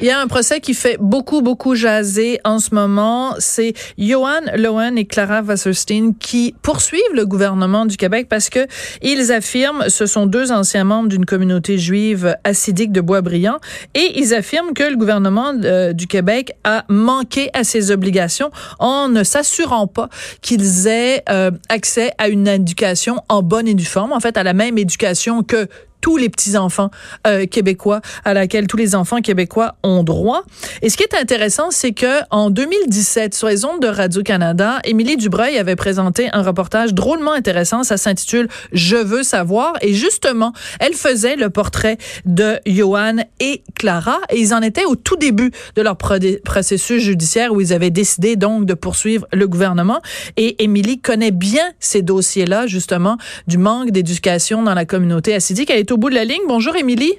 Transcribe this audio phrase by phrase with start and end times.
[0.00, 3.34] Il y a un procès qui fait beaucoup, beaucoup jaser en ce moment.
[3.40, 8.68] C'est Johan Lowen et Clara Wasserstein qui poursuivent le gouvernement du Québec parce que
[9.02, 13.58] ils affirment, ce sont deux anciens membres d'une communauté juive assidique de Boisbriand,
[13.96, 19.08] et ils affirment que le gouvernement euh, du Québec a manqué à ses obligations en
[19.08, 20.08] ne s'assurant pas
[20.42, 24.44] qu'ils aient euh, accès à une éducation en bonne et due forme, en fait à
[24.44, 25.66] la même éducation que
[26.00, 26.90] tous les petits-enfants
[27.26, 30.42] euh, québécois, à laquelle tous les enfants québécois ont droit.
[30.82, 35.16] Et ce qui est intéressant, c'est que en 2017, sur les ondes de Radio-Canada, Émilie
[35.16, 37.82] Dubreuil avait présenté un reportage drôlement intéressant.
[37.82, 39.74] Ça s'intitule Je veux savoir.
[39.80, 44.18] Et justement, elle faisait le portrait de Johan et Clara.
[44.30, 48.36] Et ils en étaient au tout début de leur processus judiciaire où ils avaient décidé
[48.36, 50.00] donc de poursuivre le gouvernement.
[50.36, 55.70] Et Émilie connaît bien ces dossiers-là, justement, du manque d'éducation dans la communauté assidique.
[55.70, 56.42] Elle au bout de la ligne.
[56.46, 57.14] Bonjour, Émilie.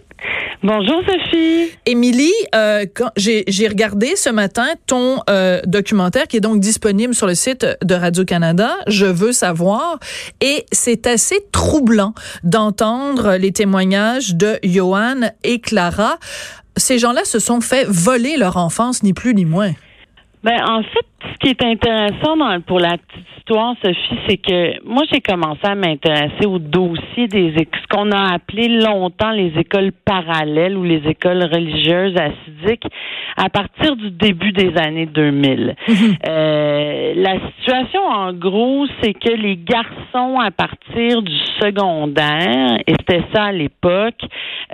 [0.62, 1.72] Bonjour Sophie.
[1.86, 7.36] Émilie, euh, j'ai regardé ce matin ton euh, documentaire qui est donc disponible sur le
[7.36, 10.00] site de Radio-Canada, Je veux savoir,
[10.42, 16.18] et c'est assez troublant d'entendre les témoignages de Johan et Clara.
[16.76, 19.72] Ces gens-là se sont fait voler leur enfance, ni plus ni moins.
[20.44, 24.86] Ben, en fait, ce qui est intéressant dans, pour la petite histoire, Sophie, c'est que
[24.86, 29.92] moi, j'ai commencé à m'intéresser au dossier des ce qu'on a appelé longtemps les écoles
[30.06, 32.86] parallèles ou les écoles religieuses assidiques
[33.38, 35.76] à partir du début des années 2000.
[35.88, 35.96] Mhm.
[36.28, 43.24] euh, la situation, en gros, c'est que les garçons, à partir du secondaire, et c'était
[43.34, 44.22] ça à l'époque,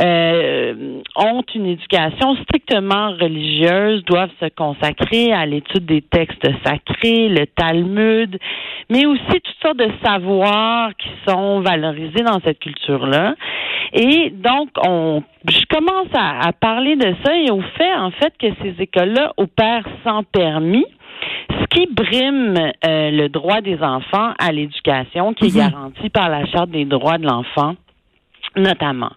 [0.01, 7.45] euh, ont une éducation strictement religieuse, doivent se consacrer à l'étude des textes sacrés, le
[7.47, 8.37] Talmud,
[8.89, 13.35] mais aussi toutes sortes de savoirs qui sont valorisés dans cette culture-là.
[13.93, 18.47] Et donc, on, je commence à, parler de ça et au fait, en fait, que
[18.61, 20.85] ces écoles-là opèrent sans permis
[21.49, 25.69] ce qui brime euh, le droit des enfants à l'éducation qui est mhm.
[25.69, 27.75] garanti par la Charte des droits de l'enfant
[28.55, 29.11] notamment.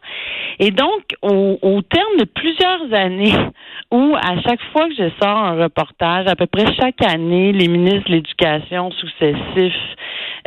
[0.60, 3.32] Et donc, au, au, terme de plusieurs années
[3.92, 7.69] où à chaque fois que je sors un reportage, à peu près chaque année, les
[7.69, 9.96] ministres de l'Éducation successifs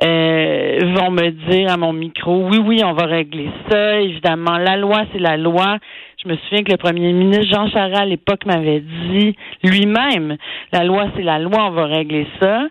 [0.03, 4.01] euh, vont me dire à mon micro, oui, oui, on va régler ça.
[4.01, 5.77] Évidemment, la loi, c'est la loi.
[6.23, 10.37] Je me souviens que le premier ministre Jean Charest à l'époque m'avait dit lui-même,
[10.71, 12.67] la loi, c'est la loi, on va régler ça.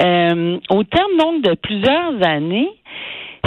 [0.00, 2.68] Euh, au terme donc de plusieurs années,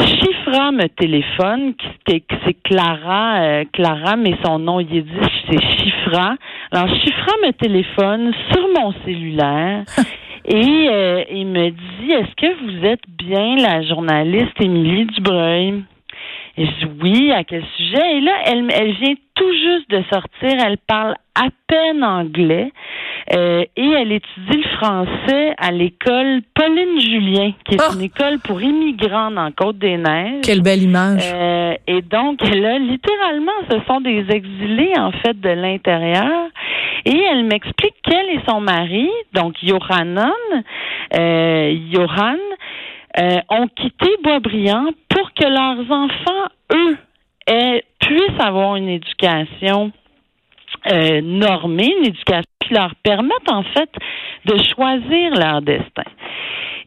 [0.06, 1.74] Chifra me téléphone,
[2.08, 6.36] c'est Clara, euh, Clara, mais son nom yiddish, c'est Chifra.
[6.72, 9.84] Alors, Chifra me téléphone sur mon cellulaire
[10.46, 15.84] et euh, il me dit, est-ce que vous êtes bien la journaliste Émilie Dubreuil?
[16.56, 18.18] Et je dis oui, à quel sujet?
[18.18, 22.72] Et là, elle, elle vient tout juste de sortir, elle parle à peine anglais.
[23.31, 27.94] Euh, et elle étudie le français à l'école Pauline Julien, qui est ah!
[27.96, 30.42] une école pour immigrants dans Côte-des-Neiges.
[30.44, 31.22] Quelle belle image.
[31.34, 36.50] Euh, et donc, là, littéralement, ce sont des exilés, en fait, de l'intérieur.
[37.06, 40.31] Et elle m'explique qu'elle et son mari, donc Yohanan,
[41.18, 42.38] euh, Johan,
[43.19, 46.97] euh, ont quitté Boisbriand pour que leurs enfants, eux,
[48.00, 49.91] puissent avoir une éducation
[50.91, 53.90] euh, normée, une éducation qui leur permette en fait
[54.46, 56.03] de choisir leur destin.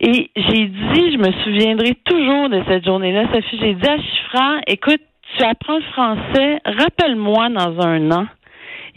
[0.00, 4.60] Et j'ai dit, je me souviendrai toujours de cette journée-là, Sophie, j'ai dit à Chiffran,
[4.66, 5.00] écoute,
[5.36, 8.26] tu apprends le français, rappelle-moi dans un an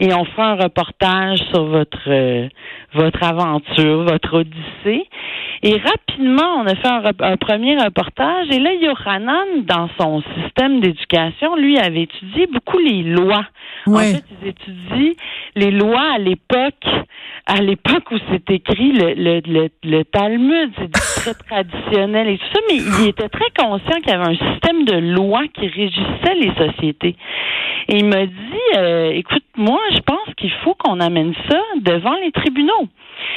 [0.00, 2.48] et on fera un reportage sur votre euh,
[2.94, 5.06] votre aventure, votre odyssée.
[5.62, 6.88] Et rapidement, on a fait
[7.20, 8.48] un, premier reportage.
[8.50, 13.44] Et là, Yohanan, dans son système d'éducation, lui, avait étudié beaucoup les lois.
[13.86, 15.16] En fait, il étudie
[15.54, 16.86] les lois à l'époque,
[17.46, 22.46] à l'époque où c'est écrit le, le, le, le Talmud, c'est très traditionnel et tout
[22.52, 26.34] ça, mais il était très conscient qu'il y avait un système de lois qui régissait
[26.40, 27.16] les sociétés.
[27.88, 32.14] Et il m'a dit, euh, écoute, moi, je pense qu'il faut qu'on amène ça devant
[32.16, 32.88] les tribunaux.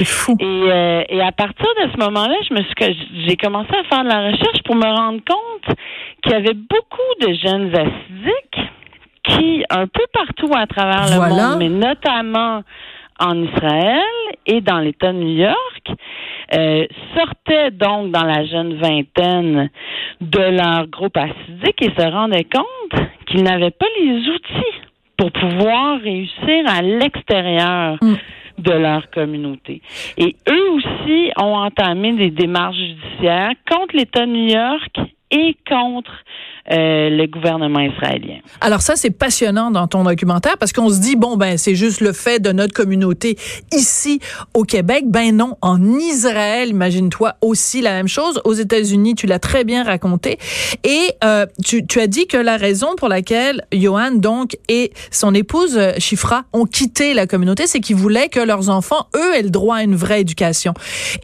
[0.02, 0.36] Fou.
[0.40, 4.04] Et, euh, et à partir de ce moment-là, je me suis, j'ai commencé à faire
[4.04, 5.76] de la recherche pour me rendre compte
[6.22, 8.70] qu'il y avait beaucoup de jeunes acidiques
[9.24, 12.62] qui, un peu partout à travers le monde, mais notamment
[13.20, 14.02] en Israël
[14.46, 15.92] et dans l'État de New York,
[16.54, 16.86] euh,
[17.16, 19.70] sortaient donc dans la jeune vingtaine
[20.20, 24.83] de leur groupe acidique et se rendaient compte qu'ils n'avaient pas les outils
[25.16, 27.98] pour pouvoir réussir à l'extérieur.
[28.02, 28.14] Mm.
[28.56, 29.82] de leur communauté.
[30.16, 34.96] Et eux aussi ont entamé des démarches judiciaires contre l'État de New York
[35.32, 36.12] et contre
[36.70, 38.38] euh, le gouvernement israélien.
[38.62, 42.00] Alors ça, c'est passionnant dans ton documentaire parce qu'on se dit, bon, ben c'est juste
[42.00, 43.36] le fait de notre communauté
[43.70, 44.18] ici
[44.54, 45.04] au Québec.
[45.06, 48.40] Ben non, en Israël, imagine-toi aussi la même chose.
[48.44, 50.38] Aux États-Unis, tu l'as très bien raconté.
[50.84, 55.34] Et euh, tu, tu, as dit que la raison pour laquelle Johan, donc, et son
[55.34, 59.50] épouse Chifra ont quitté la communauté, c'est qu'ils voulaient que leurs enfants, eux, aient le
[59.50, 60.72] droit à une vraie éducation.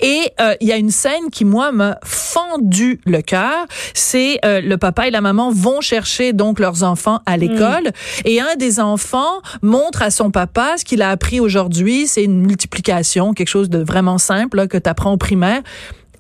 [0.03, 3.67] Et euh, il y a une scène qui, moi, m'a fendu le cœur.
[3.95, 7.91] C'est euh, le papa et la maman vont chercher donc leurs enfants à l'école
[8.25, 12.41] et un des enfants montre à son papa ce qu'il a appris aujourd'hui, c'est une
[12.41, 15.63] multiplication, quelque chose de vraiment simple là, que tu apprends au primaire.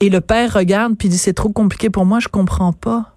[0.00, 3.14] Et le père regarde puis dit c'est trop compliqué pour moi, je comprends pas.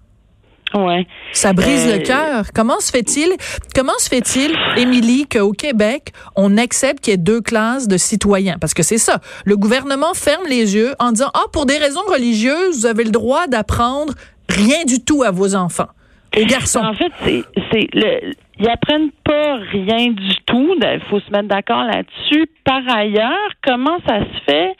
[0.74, 1.06] Ouais.
[1.32, 2.46] Ça brise le euh, cœur.
[2.52, 3.32] Comment se fait-il,
[3.74, 8.56] comment se fait-il, Émilie, qu'au Québec, on accepte qu'il y ait deux classes de citoyens?
[8.60, 9.20] Parce que c'est ça.
[9.44, 13.10] Le gouvernement ferme les yeux en disant, ah, pour des raisons religieuses, vous avez le
[13.10, 14.14] droit d'apprendre
[14.48, 15.88] rien du tout à vos enfants,
[16.36, 16.80] aux garçons.
[16.80, 20.76] En fait, c'est, le, ils apprennent pas rien du tout.
[20.80, 22.46] Il faut se mettre d'accord là-dessus.
[22.64, 24.76] Par ailleurs, comment ça se fait?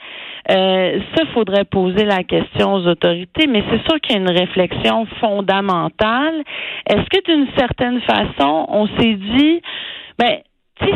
[0.51, 4.29] Euh, ça, faudrait poser la question aux autorités, mais c'est sûr qu'il y a une
[4.29, 6.43] réflexion fondamentale.
[6.87, 9.61] Est-ce que d'une certaine façon, on s'est dit,
[10.19, 10.37] ben,
[10.81, 10.91] si,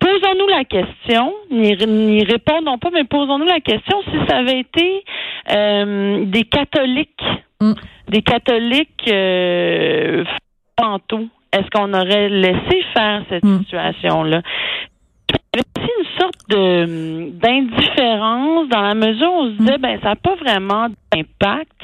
[0.00, 5.04] posons-nous la question, n'y répondons pas, mais posons-nous la question si ça avait été
[5.52, 7.22] euh, des catholiques,
[7.60, 7.72] mm.
[8.10, 10.24] Des catholiques euh,
[11.52, 13.58] est-ce qu'on aurait laissé faire cette mm.
[13.58, 14.42] situation-là?
[15.32, 19.78] Il y avait aussi une sorte de d'indifférence dans la mesure où on se disait
[19.78, 19.82] mm.
[19.82, 21.82] ben ça n'a pas vraiment d'impact.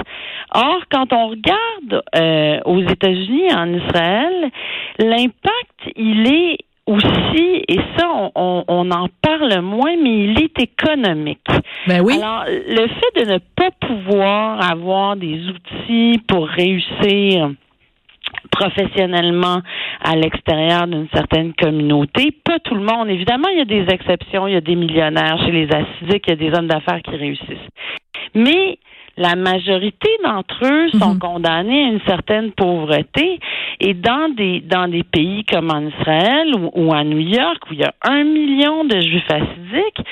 [0.55, 4.51] Or, quand on regarde euh, aux États-Unis, en Israël,
[4.99, 11.49] l'impact il est aussi, et ça, on, on, en parle moins, mais il est économique.
[11.87, 12.15] Ben oui.
[12.17, 17.51] Alors, le fait de ne pas pouvoir avoir des outils pour réussir
[18.51, 19.61] professionnellement
[20.03, 22.33] à l'extérieur d'une certaine communauté.
[22.45, 23.09] Pas tout le monde.
[23.09, 24.47] Évidemment, il y a des exceptions.
[24.47, 27.15] Il y a des millionnaires chez les assidiques, il y a des hommes d'affaires qui
[27.17, 27.69] réussissent.
[28.35, 28.79] Mais
[29.17, 31.19] la majorité d'entre eux sont mhm.
[31.19, 33.41] condamnés à une certaine pauvreté
[33.81, 37.75] et dans des dans des pays comme en Israël ou, ou à New York où
[37.75, 40.07] il y a un million de juifs assidiques,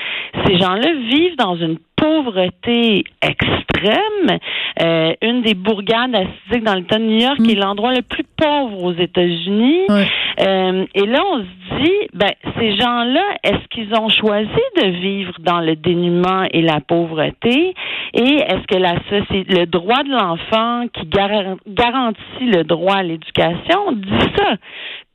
[0.45, 4.39] ces gens-là vivent dans une pauvreté extrême.
[4.81, 7.59] Euh, une des bourgades assidiques dans l'État de New York qui est mm.
[7.59, 9.87] l'endroit le plus pauvre aux États-Unis.
[9.89, 15.33] Euh, et là, on se dit, ben, ces gens-là, est-ce qu'ils ont choisi de vivre
[15.39, 17.73] dans le dénuement et la pauvreté?
[18.13, 23.93] Et est-ce que la société, le droit de l'enfant qui garantit le droit à l'éducation
[23.93, 24.55] dit ça?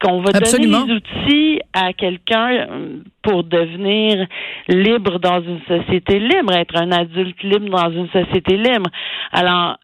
[0.01, 4.27] Qu'on va donner les outils à quelqu'un euh, pour devenir
[4.69, 8.91] libre dans une société libre, être un adulte libre dans une société libre.
[9.33, 9.77] Alors,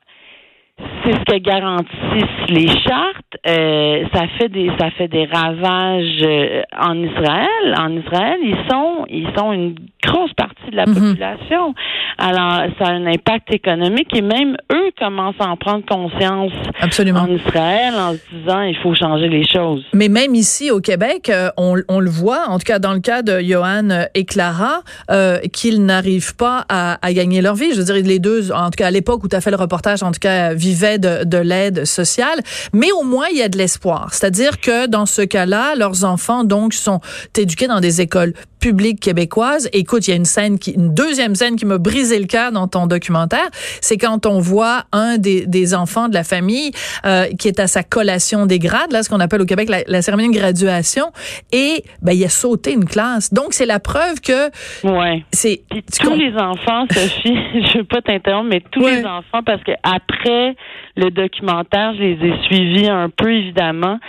[0.79, 3.37] c'est ce que garantissent les chartes.
[3.47, 7.75] Euh, ça fait des ça fait des ravages euh, en Israël.
[7.79, 9.75] En Israël, ils sont ils sont une
[10.05, 10.95] grosse partie de la mhm.
[10.95, 11.75] population.
[12.19, 17.21] Alors, ça a un impact économique et même eux commencent à en prendre conscience Absolument.
[17.21, 19.85] en Israël en se disant il faut changer les choses.
[19.93, 23.01] Mais même ici au Québec, euh, on, on, le voit, en tout cas dans le
[23.01, 27.73] cas de Johan et Clara, euh, qu'ils n'arrivent pas à, à, gagner leur vie.
[27.73, 29.57] Je veux dire, les deux, en tout cas à l'époque où tu as fait le
[29.57, 32.41] reportage, en tout cas vivaient de, de l'aide sociale.
[32.73, 34.13] Mais au moins, il y a de l'espoir.
[34.13, 37.01] C'est-à-dire que dans ce cas-là, leurs enfants donc sont
[37.37, 38.35] éduqués dans des écoles
[38.67, 39.71] publiques québécoises.
[39.73, 42.51] Écoute, il y a une scène qui, une deuxième scène qui me brisé le cœur
[42.51, 43.49] dans ton documentaire,
[43.81, 46.73] c'est quand on voit un des, des enfants de la famille
[47.05, 49.83] euh, qui est à sa collation des grades, là, ce qu'on appelle au Québec la,
[49.87, 51.13] la, cérémonie de graduation,
[51.53, 53.33] et ben il a sauté une classe.
[53.33, 54.51] Donc c'est la preuve que
[54.83, 55.25] ouais.
[55.31, 55.63] c'est
[56.01, 57.39] tous les enfants, Sophie,
[57.73, 60.57] je veux pas t'interrompre, mais tous les enfants parce que après
[60.97, 64.01] le documentaire, je les ai suivis un peu évidemment,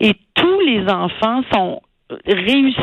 [0.00, 1.82] et tous les enfants sont
[2.26, 2.76] réussis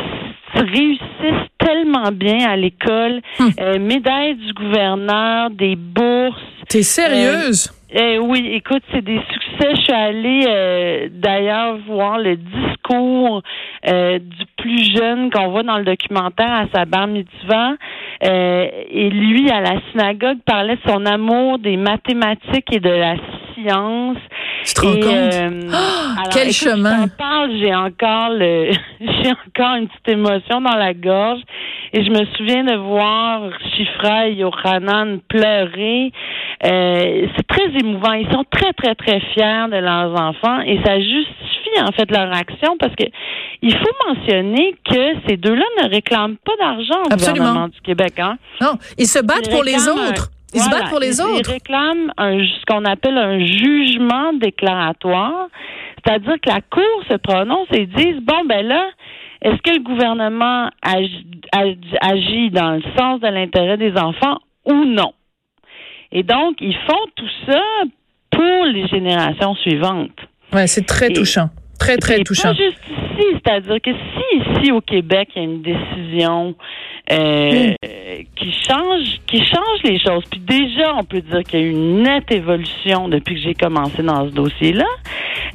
[0.54, 3.20] réussissent tellement bien à l'école.
[3.40, 3.50] Hum.
[3.60, 6.40] Euh, médaille du gouverneur, des bourses.
[6.68, 7.72] T'es sérieuse?
[7.94, 9.70] Euh, euh, oui, écoute, c'est des succès.
[9.76, 13.42] Je suis allée d'ailleurs voir le discours
[13.84, 17.74] du plus jeune qu'on voit dans le documentaire à sa bar mitzvah.
[18.20, 23.43] et lui, à la synagogue, parlait de son amour des mathématiques et de la science.
[24.64, 25.04] Tu te rends compte?
[25.04, 25.50] Euh,
[26.32, 27.06] quel chemin!
[27.60, 28.70] j'ai encore le,
[29.00, 31.40] j'ai encore une petite émotion dans la gorge.
[31.92, 33.42] Et je me souviens de voir
[33.76, 36.12] Chifra et Yohanan pleurer.
[36.64, 38.12] Euh, c'est très émouvant.
[38.12, 42.34] Ils sont très, très, très fiers de leurs enfants et ça justifie en fait leur
[42.34, 43.04] action parce que
[43.62, 48.18] il faut mentionner que ces deux-là ne réclament pas d'argent au gouvernement du Québec.
[48.18, 48.36] Hein?
[48.60, 50.30] Non, ils se battent pour les autres.
[50.54, 51.40] Ils se battent pour les autres.
[51.48, 55.48] Ils réclament un, ce qu'on appelle un jugement déclaratoire.
[56.04, 58.86] C'est-à-dire que la Cour se prononce et dit, bon, ben là,
[59.42, 65.12] est-ce que le gouvernement agit dans le sens de l'intérêt des enfants ou non?
[66.12, 67.60] Et donc, ils font tout ça
[68.30, 70.18] pour les générations suivantes.
[70.52, 71.50] Ouais, c'est très touchant.
[71.78, 72.54] Très, très touchant.
[72.54, 76.54] Pas juste ici, c'est-à-dire que si ici au Québec, il y a une décision
[77.12, 77.74] euh.
[78.36, 80.24] Qui change qui change les choses.
[80.30, 83.54] Puis déjà, on peut dire qu'il y a eu une nette évolution depuis que j'ai
[83.54, 84.86] commencé dans ce dossier-là.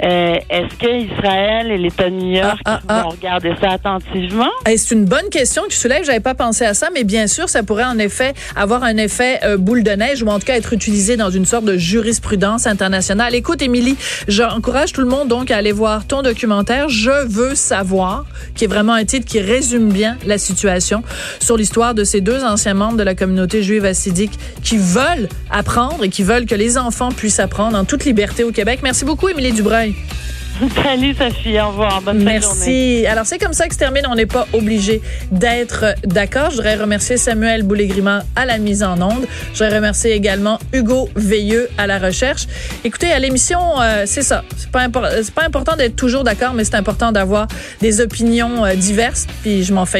[0.03, 3.03] Euh, est-ce qu'Israël et l'État de New York ah, ah, ah.
[3.03, 4.49] vont regarder ça attentivement?
[4.65, 6.05] c'est une bonne question que tu soulèves.
[6.05, 9.39] J'avais pas pensé à ça, mais bien sûr, ça pourrait en effet avoir un effet
[9.43, 12.65] euh, boule de neige ou en tout cas être utilisé dans une sorte de jurisprudence
[12.65, 13.35] internationale.
[13.35, 13.97] Écoute, Émilie,
[14.27, 16.87] j'encourage tout le monde donc à aller voir ton documentaire.
[16.87, 18.25] Je veux savoir,
[18.55, 21.03] qui est vraiment un titre qui résume bien la situation
[21.39, 26.03] sur l'histoire de ces deux anciens membres de la communauté juive assidique qui veulent apprendre
[26.03, 28.79] et qui veulent que les enfants puissent apprendre en toute liberté au Québec.
[28.83, 29.95] Merci beaucoup, Émilie Dubreuil.
[30.83, 32.01] Salut Sophie, au revoir.
[32.01, 33.05] Bonne Merci.
[33.07, 34.05] Alors c'est comme ça que se termine.
[34.09, 35.01] On n'est pas obligé
[35.31, 36.49] d'être d'accord.
[36.49, 39.25] Je voudrais remercier Samuel Boulay-Grimard à la mise en onde.
[39.53, 42.47] Je voudrais remercier également Hugo Veilleux à la recherche.
[42.83, 44.43] Écoutez, à l'émission, euh, c'est ça.
[44.57, 47.47] C'est pas, pas important d'être toujours d'accord, mais c'est important d'avoir
[47.79, 49.27] des opinions euh, diverses.
[49.43, 49.97] Puis je m'en fais